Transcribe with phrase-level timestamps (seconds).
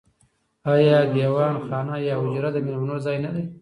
[0.73, 3.43] آیا دیوان خانه یا حجره د میلمنو ځای نه دی؟